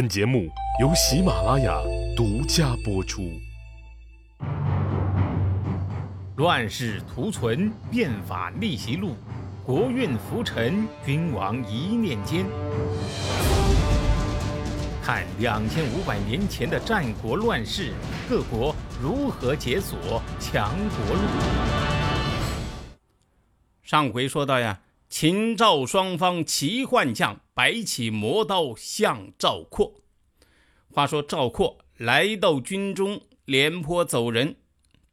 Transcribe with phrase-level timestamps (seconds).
[0.00, 0.48] 本节目
[0.80, 1.78] 由喜马拉雅
[2.16, 3.38] 独家播出。
[6.36, 9.14] 乱世图存，变法逆袭录，
[9.62, 12.46] 国运浮沉，君王一念间。
[15.02, 17.92] 看两千五百年前的战国乱世，
[18.26, 21.20] 各国如何解锁强国路。
[23.82, 24.80] 上回说到呀，
[25.10, 30.00] 秦赵双方齐换将，摆起磨刀向赵括。
[30.90, 34.56] 话说赵括来到军中，廉颇走人。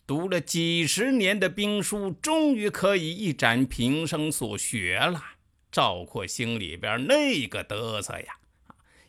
[0.06, 5.22] 读了几十年的兵书，终于可以一展平生所学了。
[5.70, 8.38] 赵括心里边那个得瑟呀！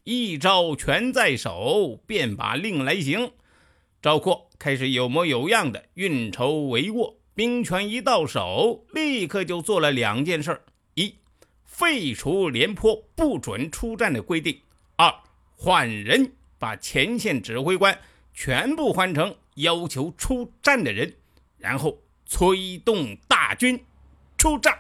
[0.03, 3.31] 一招全在手，便把令来行。
[4.03, 10.61] 赵括开始有模有样的运筹帷幄，兵权一到手，立刻就做了两件事：
[11.69, 14.57] 废除廉颇不准出战的规定；
[14.97, 15.15] 二，
[15.55, 17.97] 换人，把前线指挥官
[18.35, 19.37] 全部换成。
[19.59, 21.17] 要求出战的人，
[21.57, 23.85] 然后催动大军
[24.37, 24.73] 出战。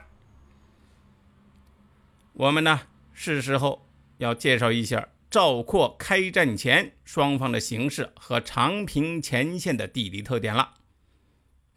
[2.32, 2.82] 我们呢，
[3.12, 3.84] 是时候
[4.18, 10.74] 要介绍一下赵括开战前双方的形势和长平前线的地理特点了。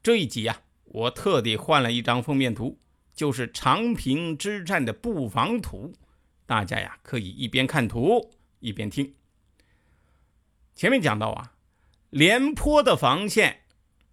[0.03, 2.77] 这一集呀，我特地换了一张封面图，
[3.13, 5.93] 就是长平之战的布防图。
[6.45, 9.13] 大家呀，可以一边看图一边听。
[10.75, 11.53] 前面讲到啊。
[12.09, 13.61] 廉颇的防线，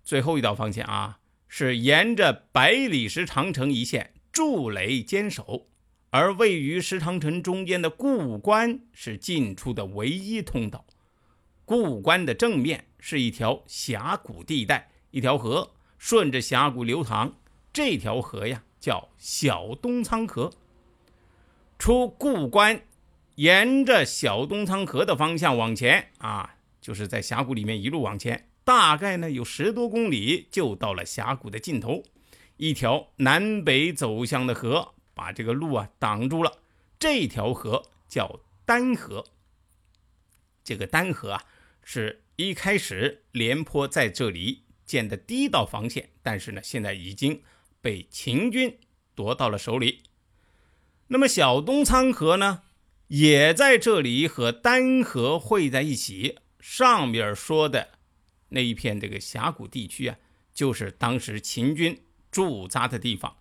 [0.05, 5.67] 最后一道防线啊，是沿着百里石长城一线筑垒坚守，
[6.11, 10.87] 而位于石长城中间的固关是进出的唯一通道。
[11.65, 17.41] 固关的正面是一条峡谷地带，一条河顺着峡谷流淌，
[17.73, 20.53] 这条河呀叫小东仓河。
[21.79, 22.83] 出固关，
[23.37, 26.57] 沿着小东仓河的方向往前啊。
[26.81, 32.03] 就是在峡谷里面一路往前，大概呢有十多公里就到了峡谷的尽头。
[32.57, 36.58] 一条南北走向的河把这个路啊挡住了。
[36.98, 39.25] 这条河叫丹河。
[40.64, 41.45] 这个丹河啊
[41.83, 47.42] 是一开始廉颇在这里建的第一道防线，但是呢现在已经
[47.89, 48.79] 被秦军
[49.15, 50.03] 夺到了手里。
[51.07, 52.61] 那么小东仓河呢
[53.07, 56.37] 也在这里和丹河汇在一起。
[56.61, 57.89] 上面说的
[58.51, 60.19] 那一片这个峡谷地区啊，
[60.53, 61.99] 就是当时秦军
[62.31, 63.39] 驻扎的地方。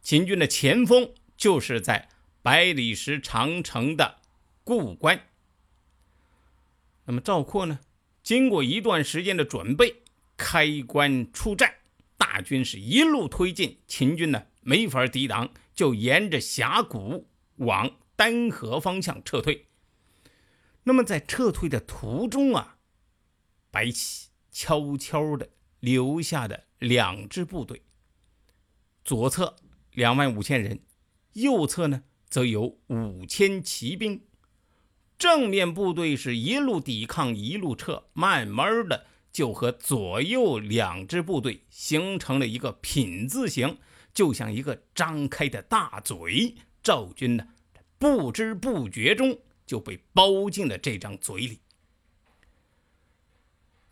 [0.00, 2.08] 秦军的前锋就是在
[2.40, 4.16] 百里石长城的
[4.62, 5.26] 固关。
[7.04, 7.80] 那么赵括呢，
[8.22, 9.96] 经过一段时间的准备，
[10.38, 11.74] 开关出战，
[12.16, 19.66] 大军是一路推进，秦军呢没法抵挡，就沿着峡谷往丹河方向撤退。
[20.84, 22.76] 那么在撤退的途中啊，
[23.70, 27.82] 白起悄悄地留下的两支部队，
[29.04, 29.56] 左侧
[29.92, 30.80] 两万五千人，
[31.32, 34.22] 右侧呢则有五千骑兵。
[35.16, 43.76] 正面部队是一路抵抗，一路撤，慢慢的就和左右两支部队形成了一个品字形，
[44.14, 46.54] 就像一个张开的大嘴。
[46.82, 47.48] 赵军呢，
[47.98, 49.38] 不知不觉中。
[49.66, 51.58] 就被包进了这张嘴里。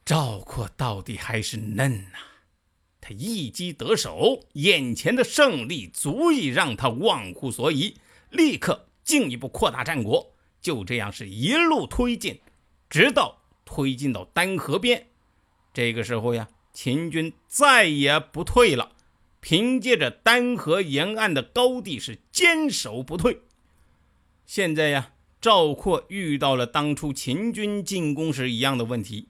[0.05, 2.19] 赵括到底还是嫩呐，
[3.01, 7.97] 他一击得手，眼前的胜利足以让他忘乎所以，
[8.29, 10.35] 立刻进一步扩大战果。
[10.61, 12.39] 就这样是一路推进，
[12.91, 15.12] 直到推进到丹河边。
[15.72, 18.93] 这个时候呀，秦军再也不退了，
[19.41, 23.43] 凭借着丹河沿岸的高地是坚守不退。
[24.47, 25.12] 现在呀。
[25.43, 29.28] 赵括遇到了当初秦军进攻时一样的问题。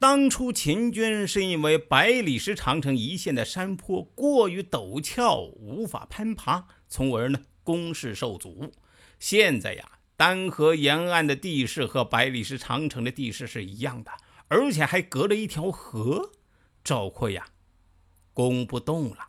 [0.00, 8.72] 当初秦军是因为百里石长城一线的山坡过于陡峭，无法攀爬，从而呢攻势受阻。
[9.20, 14.10] 现在呀，丹河沿岸的地势和百里石长城的地势是一样的，
[14.48, 16.32] 而且还隔了一条河。
[16.82, 17.46] 赵括呀，
[18.32, 19.28] 攻不动了。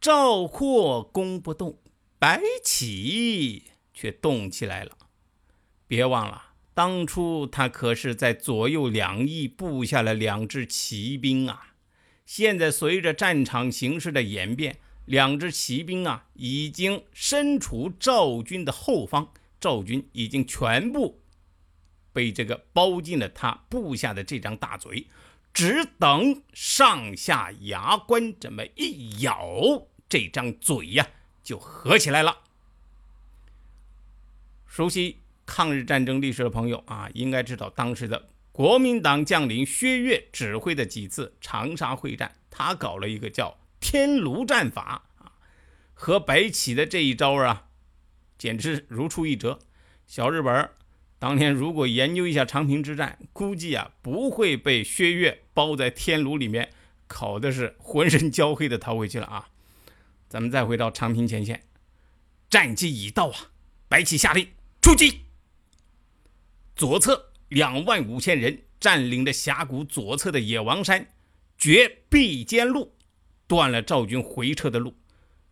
[0.00, 1.78] 赵括攻不动，
[2.18, 3.64] 白起。
[3.92, 4.96] 却动起来了。
[5.86, 11.74] 别忘了，当初他可是在左右两翼布下了两支骑兵啊！
[12.24, 21.19] 现在随着战场形势的演变，两支骑兵啊已经身处赵军的后方，赵军已经全部
[22.20, 25.06] 被这个包进了他布下的这张大嘴，
[25.54, 31.08] 只等上下牙关这么一咬，这张嘴呀
[31.42, 32.40] 就合起来了。
[34.66, 45.32] 熟悉抗日战争历史的朋友啊，应该知道当时的国民党将领薛岳指挥的几次长沙会战，他搞了一个叫天炉战法啊，
[45.94, 47.68] 和白起的这一招啊，
[48.36, 49.58] 简直如出一辙。
[50.06, 50.76] 小日本儿
[51.20, 56.70] 当年如果研究一下长平之战，估计啊不会被薛岳包在天炉里面
[57.06, 59.50] 烤的是浑身焦黑的逃回去了啊。
[60.30, 61.62] 咱们再回到长平前线，
[62.48, 63.50] 战机已到啊！
[63.86, 64.48] 白起下令
[64.80, 65.20] 出击。
[66.74, 71.08] 左侧两万五千人占领着峡谷左侧的野王山，
[71.58, 72.94] 绝必坚路，
[73.46, 74.92] 断了赵军回撤的路；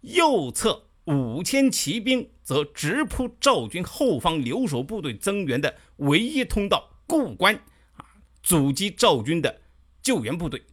[0.00, 7.54] 右侧五千骑兵则直扑赵军后方留守部队增援的唯一通道固关，
[7.98, 8.06] 啊，
[8.42, 9.60] 阻击赵军的
[10.00, 10.64] 救援部队。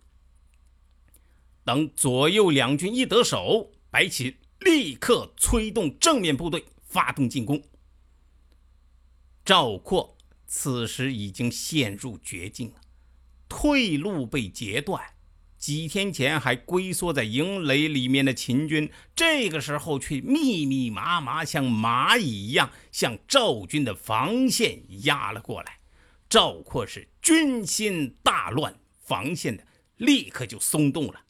[1.66, 3.74] 等左右两军一得手。
[3.90, 7.62] 白起立刻催动正面部队发动进攻。
[9.44, 10.18] 赵括
[10.48, 12.82] 此时已经陷入绝境了，
[13.50, 15.15] 退路被截断。
[15.66, 25.80] 几天前还龟缩在营垒里面的秦军，这个时候却密密麻麻像蚂蚁一样向赵军的防线压了过来。
[26.30, 29.66] 赵括是军心大乱，防线的
[29.98, 31.26] 立刻就松动了。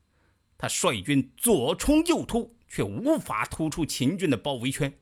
[0.57, 2.53] 他率军左冲右突。
[2.67, 4.93] 却无法突出秦军的包围圈。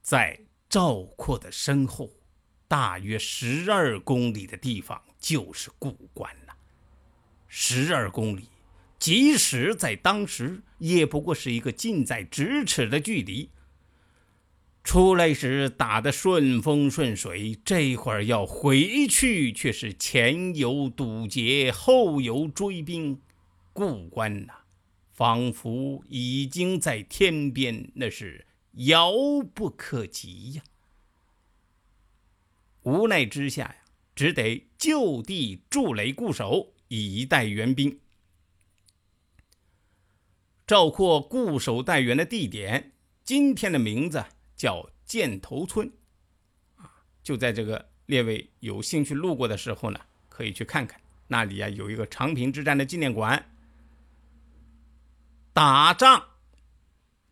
[0.00, 2.10] 在赵括的身后，
[2.66, 6.43] 大约十二公里的地方就是固关了。
[7.56, 8.48] 十二公里，
[8.98, 13.48] 即使在当时，也不过是一个近在咫尺的距离。
[14.82, 23.20] 出来时打得顺风顺水，这会儿要回去，却是前有堵截，后有追兵，
[23.72, 24.54] 故关呐。
[25.12, 29.12] 仿佛已经在天边，那是遥
[29.54, 30.62] 不可及呀！
[32.82, 33.76] 无奈之下呀，
[34.16, 38.00] 只得就地筑垒固守，以待援兵。
[40.66, 42.92] 赵括固守待援的地点，
[43.22, 44.24] 今天的名字
[44.56, 45.92] 叫箭头村，
[47.22, 53.50] 就在这个列位有兴趣路过的时候呢，可以去看看，那里啊有一个长平之战的纪念馆。
[55.52, 56.30] 打仗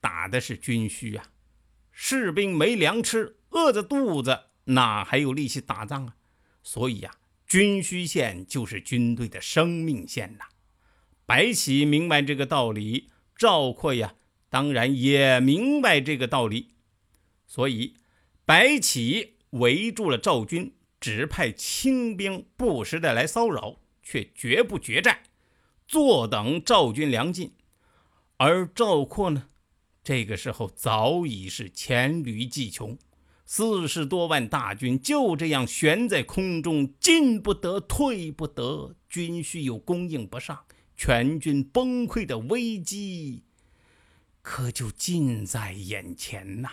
[0.01, 1.33] 打的是军需啊，
[1.91, 6.17] 士兵没粮吃，饿着肚子，哪还有力气打仗啊？
[6.63, 7.17] 所以呀，
[7.53, 10.47] 军需线就是军队的生命线呐。
[11.27, 14.15] 白起明白这个道理，赵括呀，
[14.49, 16.71] 当然也明白这个道理。
[17.47, 17.97] 所以，
[18.47, 25.21] 白起围住了赵军，只派轻兵不时的来骚扰，却绝不决战，
[25.87, 27.53] 坐等赵军粮尽。
[28.39, 29.49] 而赵括呢，
[30.03, 32.99] 这个时候早已是黔驴技穷，
[33.55, 40.65] 四十多万大军就这样悬在空中，进不得，退不得，军需又供应不上，
[40.97, 43.43] 全军崩溃的危机
[44.41, 46.71] 可就近在眼前呐！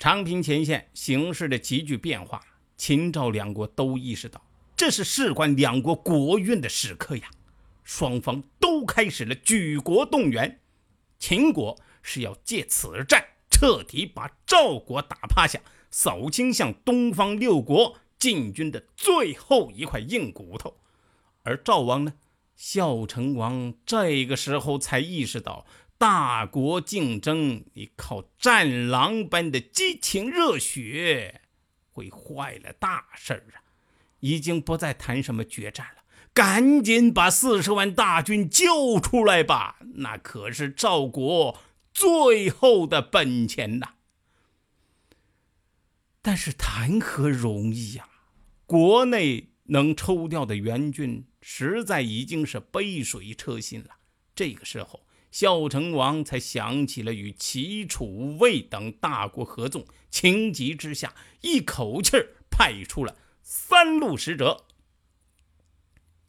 [0.00, 2.44] 长平前线形势的急剧变化，
[2.76, 4.44] 秦赵两国都意识到，
[4.76, 7.30] 这是事关两国国运的时刻呀。
[7.84, 10.58] 双方都开始了举国动员，
[11.20, 13.24] 秦国是要借此战
[13.62, 20.78] 彻底把赵国打趴下，扫清向东方六国进军的最后一块硬骨头；
[21.44, 22.14] 而赵王呢，
[22.56, 25.64] 孝成王这个时候才意识到，
[25.96, 31.42] 大国竞争，你靠战狼般的激情热血，
[31.92, 33.62] 会坏了大事啊！
[34.18, 36.02] 已经不再谈什么决战了。
[36.34, 39.76] 赶紧把四十万大军救出来吧！
[39.94, 41.56] 那可是赵国
[41.92, 43.94] 最后的本钱呐。
[46.20, 48.08] 但是谈何容易呀！
[48.64, 53.96] 国内能抽调的援军，实在已经是杯水车薪了。
[54.34, 62.16] 这个时候，孝成王才想起了与齐、楚、魏等大国合纵，情急之下，一口气
[62.50, 64.64] 派出了三路使者。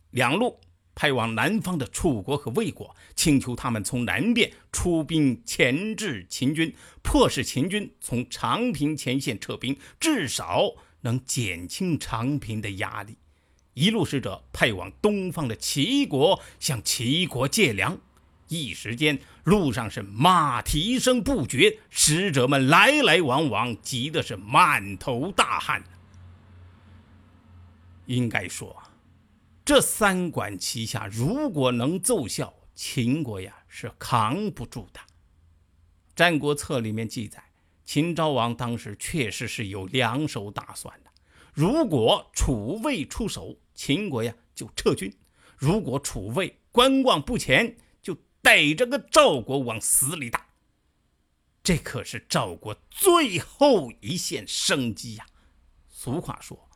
[0.10, 0.60] 两路
[0.95, 10.69] 派往南方的楚国和魏国，请求他们从南边出兵钳制秦军，迫使秦军从长平前线撤兵，至少
[11.01, 13.17] 能减轻长平的压力。
[13.73, 17.97] 一路使者派往东方的齐国，向齐国借粮。
[18.50, 25.83] 一时间，路上是马蹄声不绝，使者们来来往往，急的是满头大汗。
[28.05, 28.83] 应该说。
[29.65, 35.00] 这三管齐下，如果能奏效，秦国呀是扛不住的。
[36.15, 37.41] 《战国策》里面记载，
[37.86, 41.10] 秦昭王当时确实是有两手打算的。
[41.53, 45.10] 如果楚魏出手，秦国呀就撤军；
[45.58, 50.46] 如果楚魏观望不前，就逮着个赵国往死里打。
[51.63, 55.25] 这可是赵国最后一线生机呀！
[55.88, 56.70] 俗话说：“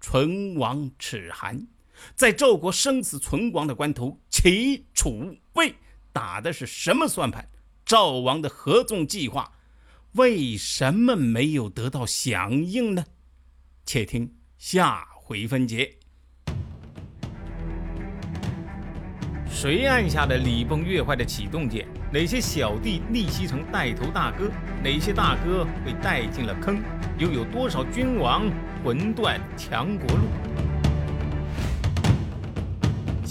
[0.00, 1.68] 唇亡齿寒。”
[2.14, 5.74] 在赵国生死存亡的关头，齐、楚、魏
[6.12, 7.46] 打的是什么算盘？
[7.84, 9.52] 赵王的合纵计划
[10.12, 13.04] 为什么没有得到响应呢？
[13.84, 15.98] 且听下回分解。
[19.50, 21.86] 谁按下了礼崩乐坏的启动键？
[22.12, 24.50] 哪些小弟逆袭成带头大哥？
[24.82, 26.82] 哪些大哥被带进了坑？
[27.18, 28.50] 又有多少君王
[28.82, 30.24] 魂断强国路？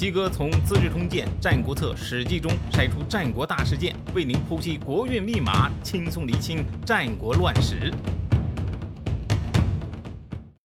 [0.02, 7.94] 鸡哥从《资治通鉴》《战国策》《史记》中筛出战国大事件，为您剖析国运密码，轻松理清战国乱史。